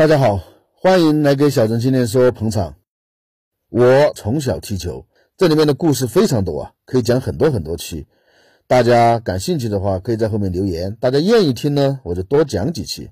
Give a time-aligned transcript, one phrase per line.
[0.00, 0.40] 大家好，
[0.72, 2.76] 欢迎来给小陈青年说捧场。
[3.68, 5.04] 我从小踢球，
[5.36, 8.06] 这里面的故事非常多啊，可以讲很多很多期。
[8.66, 10.96] 大家感兴趣的话，可以在后面留言。
[10.98, 13.10] 大家愿意听呢，我就多讲几期。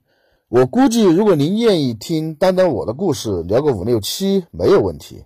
[0.49, 5.25] 我估计，如果您愿意听单单我的故事，聊个五六期没有问题。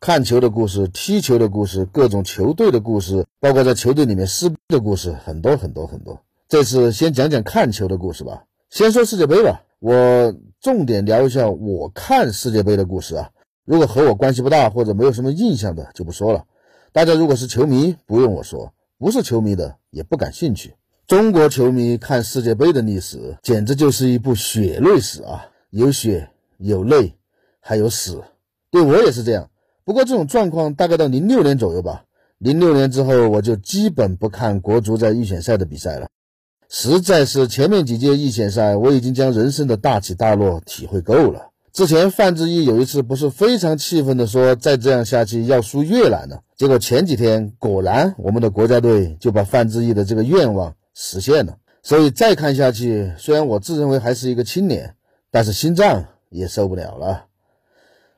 [0.00, 6.22] 看球的故事，踢球的故事，各种球队的故事，包括在球队里面撕逼的故事，很多很多很多。
[6.48, 8.44] 这次先讲讲看球的故事吧。
[8.70, 13.30] 先说世界杯吧，我重点聊一下我看世界杯的故事啊。
[13.66, 16.46] 如果和我关系不大或者没有什么印象的就不说了。
[16.90, 20.74] 大家如果是球迷，不用我说；不是球迷的也不感兴趣。
[21.06, 25.50] 中国球迷看世界杯的历史，简直就是一部血泪史啊！
[25.68, 27.14] 有血有泪，
[27.60, 28.22] 还有死。
[28.70, 29.50] 对我也是这样。
[29.84, 32.06] 不过这种状况大概到零六年左右吧。
[32.38, 36.08] 零六年之后，我就基本不看国足在预选赛的比赛了。
[36.76, 41.50] 实在是前面几届预选赛，我已经将人生的大起大落体会够了。
[41.72, 51.54] 之前范志毅有一次不是非常气愤地说：“再这样下去要输越南了。”结果前几天果然我们的国家队就把范志毅的这个愿望实现了。
[51.84, 54.96] 所以再看下去，虽然我自认为还是一个青年，
[55.30, 57.26] 但是心脏也受不了了。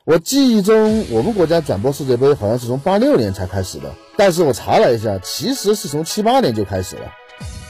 [0.07, 7.12] 我记忆中，我们国家转播世界杯好像是从八六年才开始的，但是我查了一下，其实是从七八年就开始了。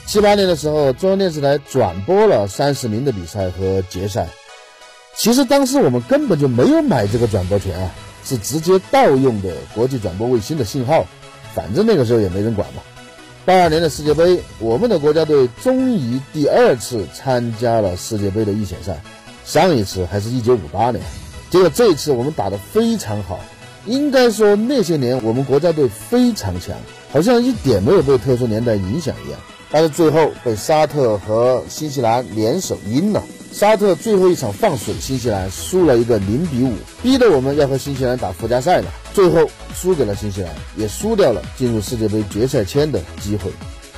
[0.06, 4.28] 七八年的时候，中央电视台转播了三十名的比赛和决赛。
[5.16, 7.90] 其实当时我们根本就没有买这个转播权啊，
[8.24, 11.05] 是直接盗用的国际转播卫星的信号，
[11.55, 12.83] 反正那个时候也没人管嘛。
[13.45, 19.02] 八二年的世界杯，我们的国家队终于第二次参加了世界杯的预选赛，
[19.45, 21.02] 上一次还是一九五八年。
[21.50, 23.40] 结果这一次我们打得非常好，
[23.86, 26.77] 应该说那些年我们国家队非常强，
[27.12, 29.40] 好像一点没有被特殊年代影响一样。
[29.70, 33.22] 但是最后被沙特和新西兰联手阴了，
[33.52, 43.50] 沙特最后一场放水，新西兰输了一个零比五，逼得我们要和新西兰打附加赛了，最后输给了新西兰，也输掉了进入世界杯决赛圈的机会。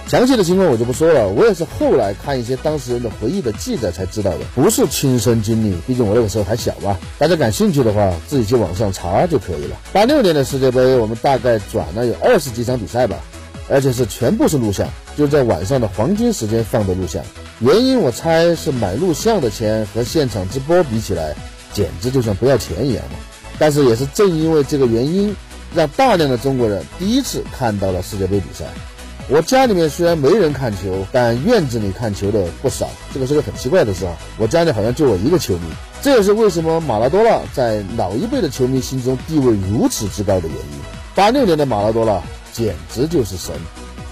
[0.07, 5.77] 详细的情况我就不说了，我也是后来看一些当事人的回忆的记载才知道的，不是亲身经历。
[5.87, 6.97] 毕竟我那个时候还小嘛。
[7.19, 9.77] 大家感兴趣的话，自己去网上查就可以了。
[9.93, 13.19] 八六年的世界杯，我们大概转了有二十几场比赛吧，
[13.69, 17.23] 而且是全部是录像，就在晚上的黄金时间放的录像。
[17.61, 21.35] 原因我猜是买录像的钱和现场直播比起来，
[21.73, 23.19] 简直就像不要钱一样嘛。
[23.59, 25.35] 但是也是正因为这个原因，
[25.75, 28.65] 让大量的中国人第一次看到了世界杯比赛。
[29.31, 32.89] 我家里面虽然没人看球，但院子里看球的不少。
[33.13, 34.17] 这个是个很奇怪的事啊！
[34.39, 35.65] 我家里好像就我一个球迷，
[36.01, 40.81] 这也是为什么马拉多纳在老一辈的球迷心中地位如此之高的原因。
[41.15, 42.23] 八六年的马拉多纳
[42.53, 43.55] 简直就是神，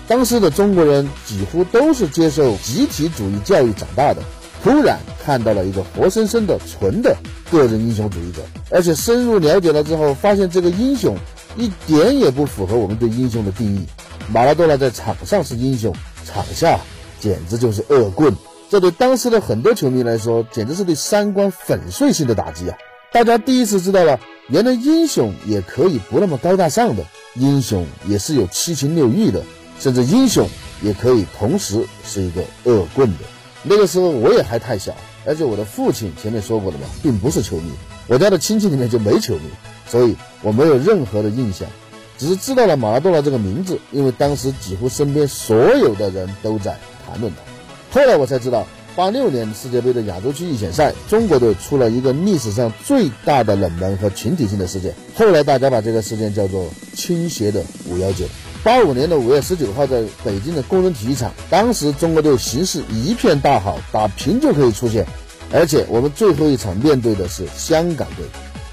[0.07, 4.23] 当时的中国人几乎都是接受集体主义教育长大的，
[4.63, 7.17] 突然看到了一个活生生的纯的
[7.51, 11.17] 个人英雄主义者，而且深入了解了之后，发现这个英雄
[11.57, 13.87] 一点也不符合我们对英雄的定义。
[14.33, 16.81] 马拉多纳在场上是英雄，场下
[17.21, 18.35] 简直就是恶棍。
[18.69, 22.77] 这对当时的很多球迷来说，简直是对三观粉碎性的打击啊！
[23.13, 24.19] 大家第一次知道了，
[24.49, 29.43] 原来英雄也可以不那么高大上的，英雄也是有七情六欲的，
[29.81, 30.49] 甚至英雄
[30.83, 33.25] 也可以同时是一个恶棍的。
[33.65, 37.73] 那个时候我也还太小，而且我的父亲前面说过的嘛，并不是球迷，
[38.07, 39.51] 我家的亲戚里面就没球迷，
[39.89, 41.69] 所以我没有任何的印象。
[42.17, 48.01] 只是知道了马拉多纳这个名字，因为当时几乎身边所有的人都在谈论他。
[48.01, 54.95] 后来我才知道，八六年世界杯的亚洲区预选赛，中国队出了一个历史上最大的冷门和群体性的事件。
[55.15, 58.25] 后来大家把这个事件叫做“倾斜的五幺九”。
[58.65, 65.07] 八五年的五月十九号，在北京的工人体育场，当时中国队形势一片大好，打平就可以出线，
[65.53, 68.25] 而且我们最后一场面对的是香港队。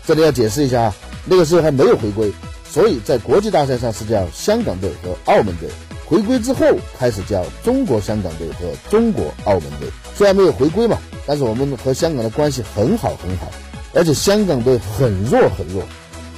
[0.07, 0.95] 这里要解释一下啊，
[1.25, 2.31] 那个时候还没有回归。
[2.71, 5.69] 所以在国际大赛上是叫香港队和澳门队，
[6.13, 6.67] 回归之后
[6.99, 9.89] 开始叫中国香港队和中国澳门队。
[10.13, 13.49] 虽然没有回归嘛，但是我们和香港的关系很好很好，
[13.95, 15.81] 而且香港队很弱很弱，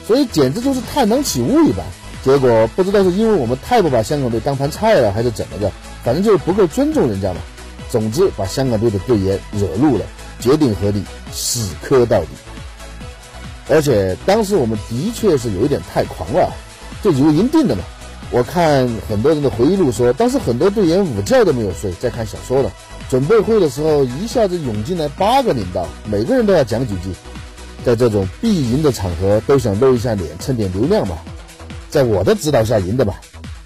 [0.07, 1.85] 所以简直就是探囊取物一般。
[2.23, 5.69] 结果不知道是因为我们太不把香港队当盘菜了，还是怎么着，
[6.05, 7.41] 反正就是不够尊重人家嘛。
[7.89, 10.05] 总之把香港队的队员惹怒了，
[10.39, 12.27] 决定合力，死磕到底。
[13.67, 16.49] 而且当时我们的确是有一点太狂了，
[17.03, 17.83] 就以为赢定了嘛。
[18.31, 22.71] 我看很多人的回忆录说，当时很多队员午觉都没有睡，在看小说了。
[23.09, 27.13] 准备会的时候，一下子涌进来八个领导，每个人都要讲几句。
[27.85, 31.17] 在这种必赢的场合，都想露一下脸，蹭点流量嘛。
[31.89, 33.13] 在我的指导下赢的嘛。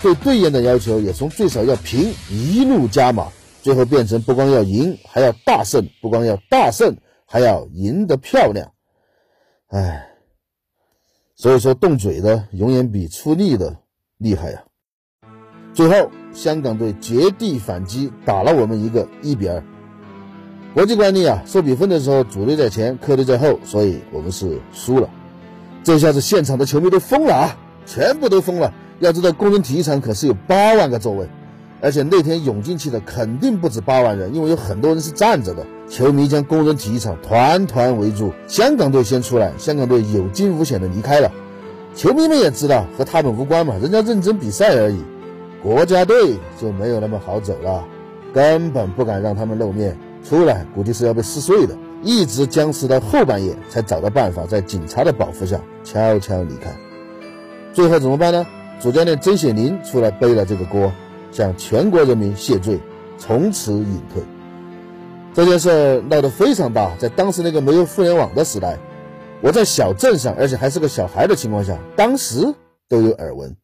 [0.02, 3.30] 对队员的要求也从最少要平一路加码，
[3.62, 6.96] 最后变成不光要赢，还要大胜；不光要大胜，
[7.26, 8.72] 还要赢得漂亮。
[9.68, 10.08] 唉，
[11.36, 13.78] 所以说动嘴的永远比出力的
[14.20, 14.62] 厉害呀。
[15.74, 19.64] 最后，香港队绝地反击，打了我们一个一比二。
[20.74, 25.10] 国际惯例啊，收比分的时候主队在前，客队在后，所以我们是输了。
[25.84, 28.74] 这下子现场的球迷都疯了啊，全部都疯了。
[29.00, 31.28] 要知道，工人体育场可是有八万个座位。
[31.82, 35.66] 而且那天涌进去的肯定不止八万人，因为有很多人是站着的。
[35.88, 41.32] 球迷将工人体育场团团围住，香港队先出来，香港队有惊无险的离开了。
[42.00, 45.04] 球迷们也知道和他们无关嘛，人家认真比赛而已。
[45.62, 47.86] 国家队就没有那么好走了，
[48.34, 51.76] 根本不敢让他们露面出来，估计是要被撕碎的。
[52.02, 56.74] 一直僵持到后半夜，才找到办法，在警察的保护下悄悄离开。
[57.74, 58.48] 最后怎么办呢？
[58.80, 60.90] 主教练曾雪林出来背了这个锅。
[61.34, 62.80] 向全国人民谢罪，
[63.18, 64.24] 从此隐退。
[65.34, 68.78] 这件事闹得非常大，在当时那个没有互联网的时代，
[69.42, 72.54] 我在小镇上，而且还是个小孩的情况下，当时
[72.90, 73.56] 都有耳闻。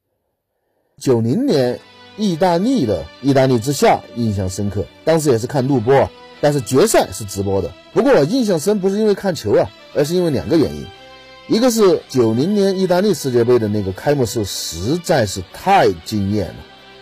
[0.97, 1.81] 九零年
[2.15, 7.71] 意大利的意大利之下印象深刻，当时也是看录播，但是决赛是直播的。
[7.93, 10.87] 不过我印象深不是因为看球啊，而是因为两个原因，
[11.49, 16.55] 一个是九零年意大利世界杯的那个开幕式实在是太惊艳了。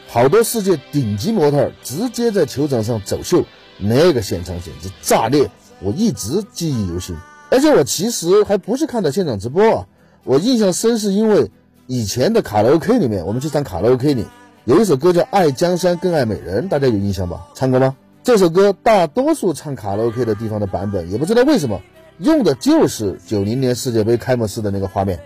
[0.08, 3.46] 好多世界顶级模特直接在球场上走秀，
[3.78, 7.16] 那个现场简直炸裂，我一直记忆犹新。
[7.54, 9.88] 而且我其实还不是看的现场直播啊，
[10.24, 11.52] 我印象深是因为
[11.86, 14.26] 以前的卡拉 OK 里面，我们去唱卡拉 OK 里
[14.66, 17.48] 有一首歌叫《爱江山更爱美人》，大家有印象吧？
[17.54, 17.96] 唱过吗？
[18.24, 21.80] 这首歌大多数唱卡拉 OK 的地方的版本，也不知道为什么
[22.18, 25.20] 用的就是九零年世界杯开幕式的那个画面。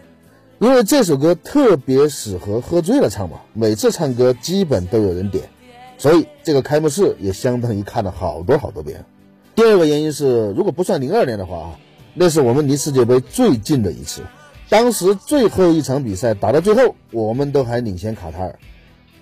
[0.60, 5.46] 因为这首歌特别适合喝醉了唱嘛，每次唱歌基本都有人点，
[5.98, 9.06] 所以这个开幕式也相当于看了好多好多遍。
[9.56, 11.80] 第二个原因是，如果不算零二年的话啊，
[12.20, 14.24] 那是我们离世界杯最近的一次。
[14.70, 18.58] 当时最后一场比赛打到最后，我们都还领先卡塔尔，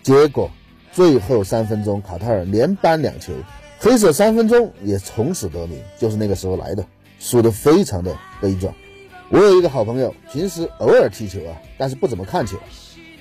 [0.01, 0.50] 结果
[0.94, 3.33] 最后三分钟卡塔尔连扳两球，
[3.80, 6.86] 黑色三分钟也从此得名，就是那个时候来的，
[7.19, 8.74] 输得非常的悲壮。
[9.30, 12.57] 我有一个好朋友，平时偶尔踢球啊，但是不怎么看球。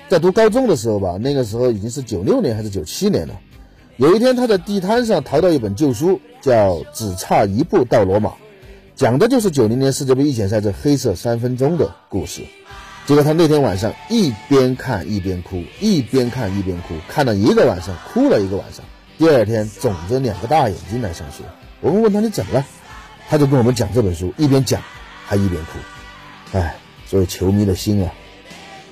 [0.09, 3.41] 在读高中的时候吧，那个时候已经是九六年还是九七年了。
[3.97, 8.31] 有一天，他在地摊上淘到一本旧书，叫《只差一步到罗马》，
[8.97, 12.43] 讲的就是九零年世界杯预选赛这黑色三分钟的故事。
[13.07, 18.85] 结果他那天晚上一边看一边哭，一边看一边哭，看了一个晚上，哭了一个晚上。
[19.19, 21.43] 第二天肿着两个大眼睛来上学。
[21.81, 22.65] 我们问他你怎么了，
[23.29, 24.81] 他就跟我们讲这本书，一边讲
[25.27, 26.57] 还一边哭。
[26.57, 28.15] 唉，所以球迷的心啊，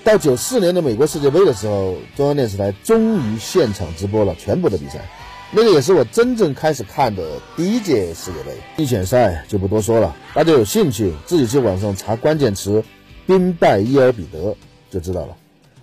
[0.02, 5.08] 到九四年的美国世界杯的时候，中央电视台终于现场直播了全部的比赛，
[5.54, 7.22] 那个也是我真正开始看的
[7.56, 12.82] 第一届世界杯预选赛，就不多说了，大家有兴趣自己去网上查关键词
[13.26, 14.56] “兵败伊尔比德”
[14.90, 15.36] 就知道了。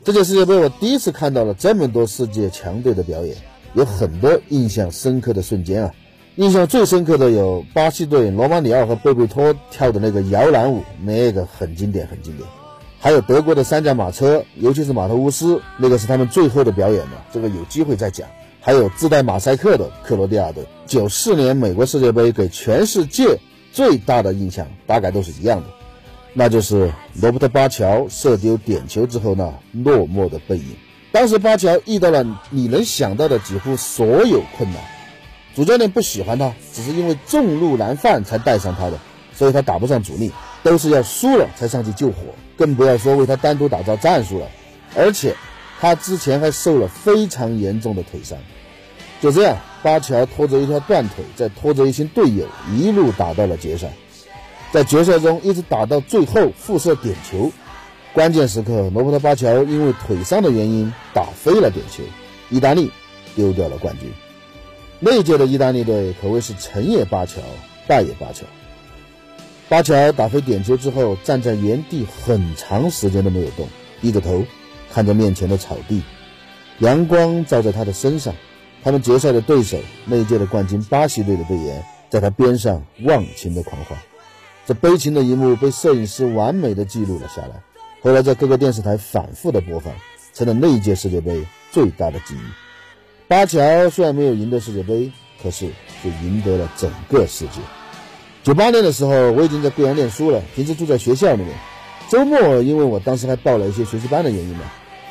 [0.03, 3.37] 这届世界杯我第一次看到了这么多世界强队的表演，
[3.75, 5.93] 有很多印象深刻的瞬间啊。
[6.37, 12.49] 印象最深刻的有巴西队罗马里奥和贝贝托跳的那个摇篮舞，那个很经典，很经典。
[12.99, 17.23] 还有德国的三驾马车，尤其是马特乌斯，那个是他们最后的表演了。
[17.31, 18.27] 这个有机会再讲。
[18.61, 20.65] 还有自带马赛克的克罗地亚队。
[20.85, 23.39] 九四年美国世界杯给全世界
[23.71, 25.67] 最大的印象大概都是一样的，
[26.33, 30.75] 那就是罗伯特巴乔射丢点球之后那落寞的背影。
[31.11, 34.81] 当时巴乔遇到了你能想到的几乎所有困难。
[35.55, 38.99] 主教练不喜欢他，只是因为众怒难犯才带上他的，
[39.33, 40.31] 所以他打不上主力，
[40.63, 42.17] 都是要输了才上去救火，
[42.55, 44.47] 更不要说为他单独打造战术了。
[44.95, 45.35] 而且
[45.79, 48.37] 他之前还受了非常严重的腿伤。
[49.21, 53.91] 就这样，巴乔拖着一条断腿，再拖着一群队友，一路打到了决赛。
[54.71, 57.51] 在决赛中一直打到最后复射点球，
[58.13, 62.03] 关键时刻罗伯特巴乔因为腿伤的原因打飞了点球，
[62.49, 62.91] 意大利
[63.35, 64.09] 丢掉了冠军。
[64.99, 67.41] 那届的意大利队可谓是成也巴乔，
[67.87, 68.45] 败也巴乔。
[69.67, 73.67] 巴乔打飞点球之后，站在原地很长时间都没有动，
[74.01, 74.43] 低着头
[74.93, 76.01] 看着面前的草地，
[76.79, 78.33] 阳光照在他的身上。
[78.83, 83.97] 他们决赛的对手，那一届的冠军巴西队的队员，在他边上忘情的狂欢。
[84.65, 87.61] 这悲情的一幕被摄影师完美的记录了下来，
[88.01, 89.93] 后来在各个电视台反复的播放，
[90.33, 92.39] 成了那一届世界杯最大的记忆。
[93.27, 95.11] 巴乔虽然没有赢得世界杯，
[95.43, 95.69] 可是
[96.01, 97.59] 却赢得了整个世界。
[98.43, 101.53] 九八年的时候，我已经在贵阳念书了，平时住在学校里面。
[102.09, 104.61] 周末因为我当时还报了一些学习班的原因嘛，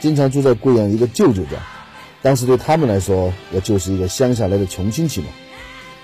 [0.00, 1.58] 经常住在贵阳一个舅舅家。
[2.20, 5.28] 当时对他们来说，我就是一个乡下来的穷亲戚嘛，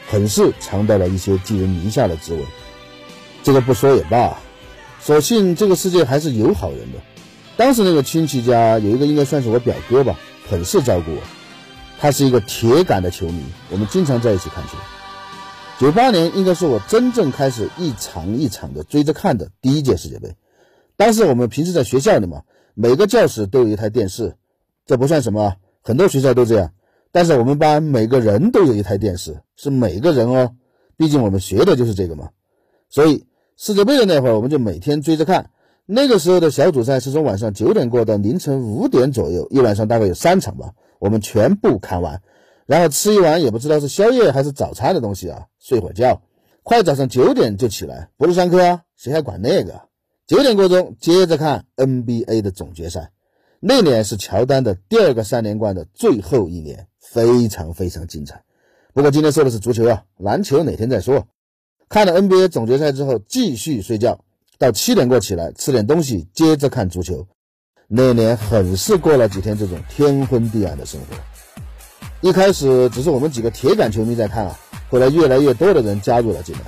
[0.09, 2.41] 很是尝到了一些寄人篱下的滋味。
[3.43, 4.39] 这个不说也罢，
[5.01, 6.99] 所幸这个世界还是有好人的。
[7.57, 11.21] 当时那个亲戚家有一个应该算是我表哥吧，很是照顾我。
[12.01, 14.71] 他是一个铁杆的球迷，我们经常在一起看球。
[15.79, 20.37] 九八年应该是我真正开始一场一场的追着看的第一届世界杯。
[20.97, 22.43] 当时我们平时在学校里嘛，
[22.75, 24.35] 每个教室都有一台电视，
[24.85, 25.55] 这不算什么。
[25.81, 26.73] 很多学校都这样，
[27.13, 30.55] 但是我们班每个人都有一台电视，是每个人哦，
[30.97, 32.31] 毕竟我们学的就是这个嘛。
[32.89, 33.27] 所以
[33.57, 35.51] 世界杯的那会儿，我们就每天追着看。
[35.87, 42.23] 那个时候的小组赛是从晚上九点过到凌晨五点左右，一晚上大概有三场吧，我们全部看完，
[42.65, 46.23] 然后吃一碗也不知道是宵夜还是早餐的东西啊，睡会儿觉，
[46.63, 49.83] 快早上九点就起来，不是上课啊，谁还管那个？
[50.27, 53.11] 九点过钟接着看 NBA 的总决赛。
[53.61, 58.43] 那年是乔丹的第二个三连冠的最后一年，非常非常精彩。
[58.95, 61.27] 不过今天说的是足球啊，篮球哪天再说。
[61.91, 64.19] 看了 NBA 总决赛之后，继续睡觉，
[64.59, 67.27] 到七点过起来吃点东西，接着看足球。
[67.87, 71.17] 那年很是过了几天这种天昏地暗的生活。
[72.27, 74.59] 一开始只是我们几个铁杆球迷在看啊，
[74.91, 76.61] 后来越来越多的人加入了进来。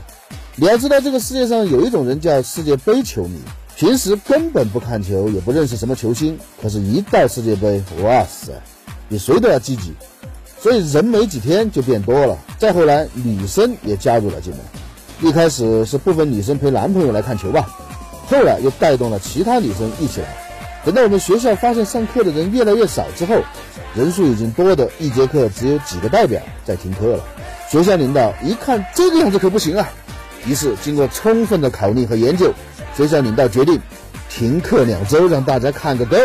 [0.58, 3.38] 你要知道，这个世界上有一种人叫世界杯球迷。
[3.76, 8.52] 平时根本不看球，也不认识什么球星，可是，一到世界杯，哇塞，
[9.06, 9.92] 比谁都要积极。
[10.58, 12.38] 所以人没几天就变多了。
[12.56, 14.58] 再后来，女生也加入了进来。
[15.20, 17.68] 一开始是部分女生陪男朋友来看球吧，
[18.26, 20.28] 后来又带动了其他女生一起来。
[20.86, 23.42] 等到我们学校发现上课的人越来越少之后，
[23.94, 27.22] 人数已经多的一节课只有几个代表在听课了。
[27.70, 29.86] 学校领导一看这个样子可不行啊，
[30.46, 32.52] 于是经过充分的考虑和研究。
[32.96, 33.78] 学校领导决定
[34.30, 36.16] 停课两周，让大家看个够。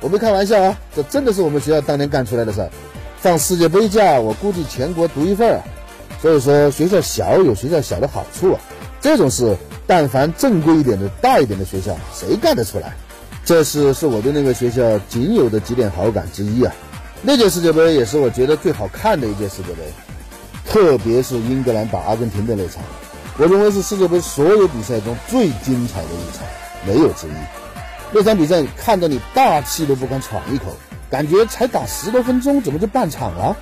[0.00, 2.70] 我没开玩笑啊，这真的是我们学校当年干出来的事儿。
[3.18, 5.62] 放世界杯假，我估计全国独一份啊。
[6.22, 8.60] 所以说，学校小有学校小的好处啊。
[9.00, 9.56] 这种事，
[9.86, 12.94] 但凡正规一点的、大一点的学校，谁干得出来？
[13.44, 16.72] 这是是我对那个学校仅有的几点好感之一啊。
[17.22, 19.82] 那届世界杯也是我觉得最好看的一届世界杯，
[20.66, 22.82] 特别是英格兰打阿根廷的那场。
[23.40, 26.46] 我认为是世界杯所有比赛中最精彩的一场，
[26.86, 27.30] 没有之一。
[28.12, 30.66] 那场比赛看得你大气都不敢喘一口，
[31.08, 33.56] 感觉才打十多分钟，怎么就半场了？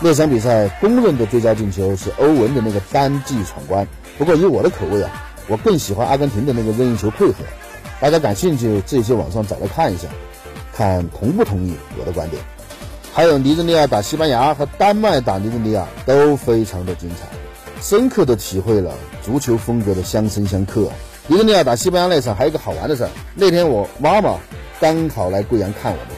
[0.00, 3.88] 那场比赛公认的最佳进球是欧文的那个单骑闯关。
[4.18, 5.10] 不过以我的口味啊，
[5.46, 7.36] 我更喜欢阿根廷的那个任意球配合。
[8.02, 10.06] 大家感兴趣，自己去网上找来看一下，
[10.74, 12.42] 看同不同意我的观点。
[13.14, 17.26] 还有尼日利亚打西班牙和丹麦打尼日利亚都非常的精彩。
[17.80, 18.94] 深刻的体会了
[19.24, 20.88] 足球风格的相生相克。
[21.26, 24.38] 尼日利亚打西班牙那场还有一个好玩的事儿，那天我妈妈
[24.80, 26.08] 刚好来贵阳看我们，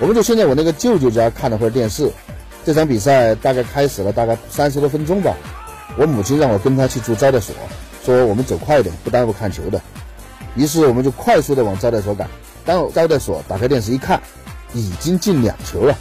[0.00, 2.10] 我们就先在我那个舅舅家看了会儿电视。
[2.64, 5.34] 这场比赛大概开始了大概三十多分钟吧，
[5.98, 7.54] 我母亲让我跟她去住招待所，
[8.04, 9.80] 说我们走快一点，不耽误看球的。
[10.54, 12.30] 于是我们就快速的往招待所赶。
[12.64, 14.22] 当招待所打开电视一看，
[14.72, 15.98] 已经进两球了。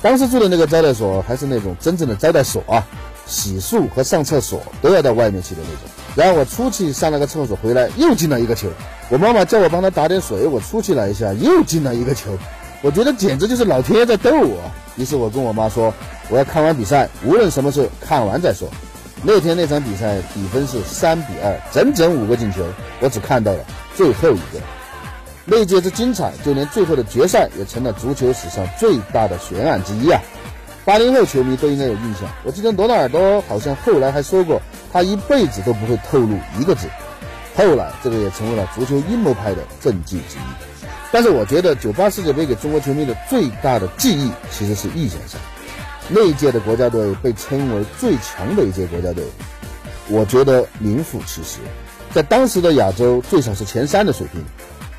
[0.00, 2.86] 当时住的那个招待所还是那种真正的招待所啊。
[3.26, 5.90] 洗漱和上厕所都要到外面去的那种。
[6.14, 8.68] 然后我出去上了个厕所，回来又进了一个球。
[9.08, 12.36] 我妈妈叫我帮她打点水，我出去了一下，又进了一个球。
[12.82, 14.58] 我觉得简直就是老天爷在逗我。
[14.96, 15.92] 于是我跟我妈说，
[16.28, 18.68] 我要看完比赛，无论什么事看完再说。
[19.22, 22.62] 那天那场比赛比分是三比二，整整五个进球，
[23.00, 23.58] 我只看到了
[23.96, 24.60] 最后一个。
[25.46, 30.20] 那届之精彩，就连最后的决赛也成了足球史上最大的悬案之一啊！
[30.84, 32.28] 八零后球迷都应该有印象。
[32.44, 34.60] 我记得罗纳尔多好像后来还说过，
[34.92, 36.88] 他一辈子都不会透露一个字。
[37.56, 40.86] 后来这个也成为了足球阴谋派的政绩之一。
[41.10, 45.40] 但是我觉得九八世界杯给中国球迷的最大的记忆其实是意见上。
[46.08, 49.24] 那一届的国家队被称为最强的一届国家队，
[50.08, 51.60] 我觉得名副其实，
[52.12, 54.44] 在当时的亚洲最少是前三的水平。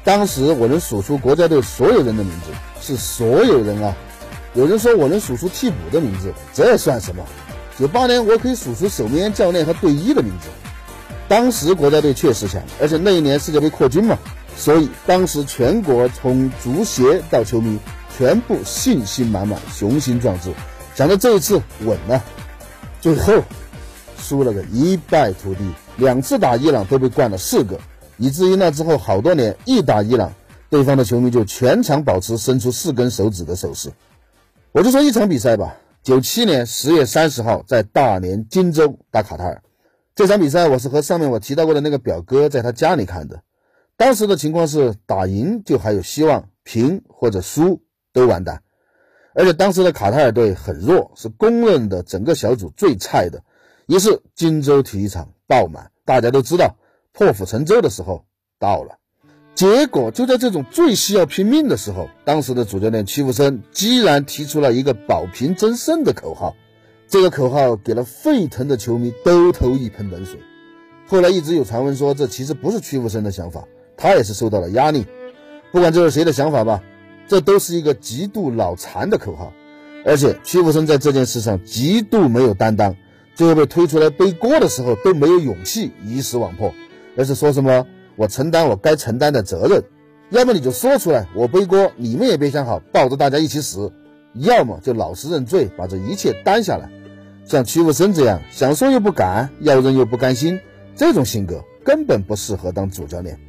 [0.04, 2.52] 当时我能数出国家队所有人的名字，
[2.82, 3.94] 是所有人啊。
[4.56, 7.26] 有人说我能数出替补的名字，这算什么？
[7.78, 10.48] 九八年我可以数出守门员、教练和队医的名字。
[11.28, 14.18] 当时国家队确实强，而且那一年世界杯扩军嘛，
[14.56, 17.78] 所以当时全国从足协到球迷
[18.18, 20.54] 全部信心满满、雄心壮志，
[20.96, 22.24] 想着这一次稳了。
[23.02, 23.44] 最后
[24.18, 27.78] 输了个一败涂地，两次打伊朗都被灌了四个，
[28.18, 30.32] 以至于那之后好多年一打伊朗，
[30.70, 33.92] 对方的球迷就全场保持伸出四根手指的手势。
[34.76, 39.64] 我就说一场比赛吧，九七年十月三十号在大连金州打卡塔尔，
[40.14, 43.42] 这场比赛我是和上面我提到过的那个表哥在他家里看的，
[43.96, 48.64] 当时的情况是打赢就还有希望，平或者输都完蛋。
[49.34, 53.42] 而且当时的卡塔尔队很弱，是公认的整个小组最菜的。
[53.88, 56.76] 于是荆州体育场爆满，大家都知道
[57.14, 58.26] 破釜沉舟的时候
[58.60, 58.98] 到了。
[59.56, 66.56] 结果就在这种最需要拼命的时候，当时的主教练屈福生居然提出了一个保平争胜的口号。
[67.08, 70.40] 这个口号给了沸腾的球迷都投一盆冷水。
[71.08, 75.06] 后来一直有传闻说，这其实不是屈福生的想法，他也是受到了压力。
[75.72, 76.84] 不管这是谁的想法吧。
[77.28, 79.52] 这都是一个极度脑残的口号，
[80.06, 82.96] 而且屈福生在这件事上极度没有担当，
[83.34, 86.72] 最后被推出来背锅的时候都没有勇气鱼死网破，
[87.18, 89.84] 而是说什么我承担我该承担的责任，
[90.30, 93.92] 要么你就说出来我背锅，你们也别想好抱着大家一起死，
[94.34, 96.90] 要么就老实认罪，把这一切担下来。
[97.46, 100.60] 像屈福生这样想说又不敢，要认又不甘心，
[100.96, 103.40] 这种性格根本不适合当主教练。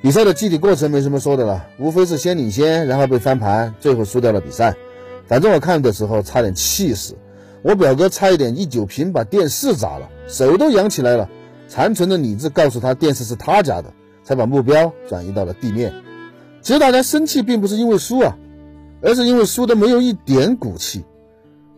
[0.00, 4.74] 比赛的具体过程没什么说的了，无非是先领先，然后被翻盘，最后输掉了比赛。
[5.26, 7.16] 反正我看的时候差点气死，
[7.62, 11.28] 我表哥差一点一酒瓶把电视砸了，手都扬起来了。
[11.72, 15.94] 残存的理智告诉他电视是他家的，才把目标转移到了地面。
[16.60, 18.36] 其实大家生气并不是因为输啊，
[19.00, 21.02] 而是因为输的没有一点骨气。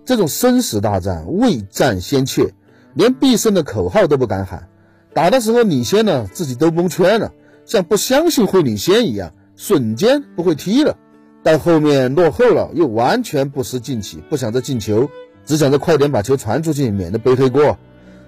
[0.04, 2.54] 这种生死大战，未战先怯，
[2.92, 4.66] 连必胜的口号都不敢喊，
[5.12, 7.30] 打的时候领先了，自己都蒙圈了。
[7.64, 10.96] 像不相信会领先一样，瞬间不会踢了。
[11.44, 15.08] 到后面落后了，又完全不思进取，不想着进球，
[15.46, 17.78] 只想着快点把球传出去，免得背黑锅。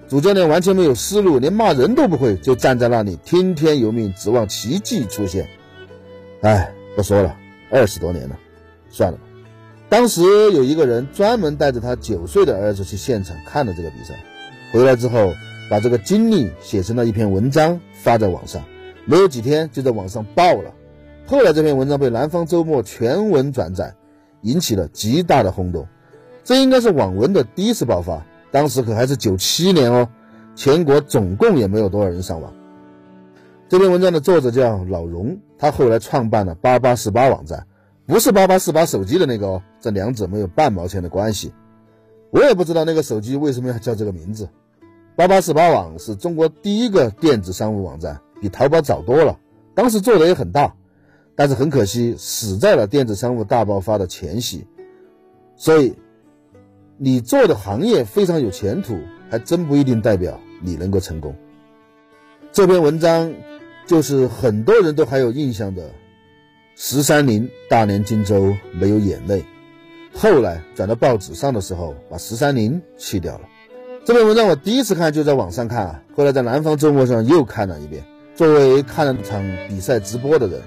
[0.07, 5.49] 主教练完全没有思路，连骂人都不会，就站在那里听天由命，指望奇迹出现。
[6.41, 7.35] 哎，不说了，
[7.69, 8.37] 二十多年了，
[8.89, 9.23] 算了吧。
[9.89, 10.21] 当时
[10.53, 14.15] 有一个人专门带着他九岁的儿子去现场看了这个比赛，
[14.71, 15.33] 回来之后
[15.69, 18.63] 把这个经历写成了一篇文章发在网上。
[19.05, 20.73] 没有几天就在网上爆了，
[21.25, 23.93] 后来这篇文章被南方周末全文转载，
[24.41, 25.85] 引起了极大的轰动。
[26.45, 28.25] 这应该是网文的第一次爆发，
[28.57, 30.09] 当时可还是九七年哦，
[30.55, 32.51] 全国总共也没有多少人上网。
[33.69, 37.67] 这篇文章的作者叫老荣，他后来创办了八八四八网站，
[38.07, 41.53] 不是八八四八手机的那个哦，这两者没有半毛钱的关系。
[42.31, 44.49] 我也不知道那个手机为什么要叫这个名字。
[45.15, 48.19] 八八四八网是中国第一个电子商务网站。
[48.41, 49.39] 比淘宝早多了，
[49.75, 50.73] 当时做的也很大，
[51.35, 54.65] 但是很可惜死在了电子商务大爆发的前夕。
[55.55, 55.95] 所以，
[56.99, 61.35] 你做的行业非常有前途，还真不一定代表你能够成功。
[62.51, 63.31] 这篇文章
[63.85, 65.91] 就是很多人都还有印象的
[66.75, 69.45] 十三陵大连荆州没有眼泪，
[70.11, 73.47] 后来转到报纸上的时候，把十三陵去掉了。
[74.03, 78.03] 这篇文章我第一次看就在网上看啊，后来在南方周末上又看了一遍。
[78.33, 80.61] 作为看了场比赛直播的人，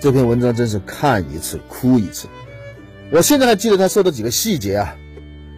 [0.00, 2.26] 这篇文章真是看一次哭一次。
[3.10, 4.96] 我现在还记得他说的几个细节啊，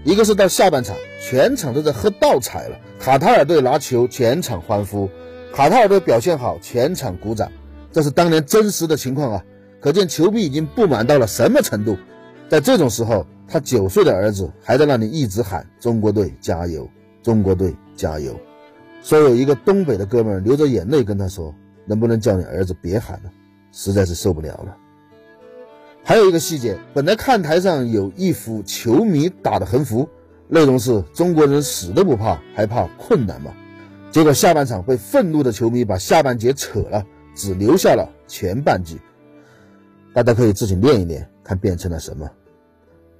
[0.07, 5.09] 一个是到下半场，全场都在喝倒彩了，卡塔尔队拿球，全场欢呼；
[5.53, 7.51] 卡塔尔队表现好，全场鼓掌。
[7.91, 9.45] 这是当年真实的情况啊，
[9.81, 11.99] 可见球迷已经不满到了什么程度。
[12.49, 16.89] 在这种时候，他九岁的儿子还在那里一直喊“中国队加油，
[17.21, 18.33] 中国队加油”。
[19.03, 21.53] 说有一个东北的哥们流着眼泪跟他说
[21.85, 23.31] ：“能不能叫你儿子别喊了，
[23.73, 24.77] 实在是受不了了。”
[26.09, 30.09] 还有一个细节，本来看台上有一幅球迷打的横幅，
[30.47, 33.53] 内容是中国人死都不怕，还怕困难吗？
[34.13, 39.01] 结果下半场被愤怒的球迷把下半截扯了，只留下了前半句。
[40.15, 42.31] 大家可以自己练一练，看变成了什么。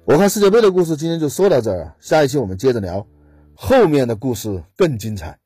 [0.05, 3.05] 我看世界杯的故事今天就说到这儿，下一期我们接着聊，
[3.53, 5.37] 后面的故事更精彩。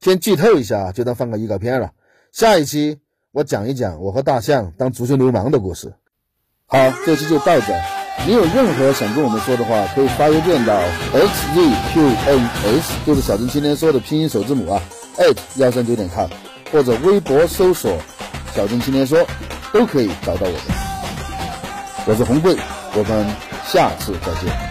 [0.00, 1.92] 先剧透一下，就当放个预告片了。
[2.32, 2.98] 下一期
[3.30, 5.94] 我讲一讲我和大象当足球流氓的故事。
[6.70, 7.72] 好，这期就到这。
[8.26, 10.78] 你有任何想跟我们说的话，可以发邮件到
[11.14, 14.82] hzqns，就是小镇青年说的拼音首字母啊
[15.16, 16.28] ，at 幺三九点 com，
[16.70, 17.96] 或者微博搜索
[18.54, 19.26] 小镇青年说，
[19.72, 20.60] 都可以找到我们。
[22.04, 22.54] 我是红贵，
[22.92, 23.26] 我们
[23.66, 24.67] 下次再见。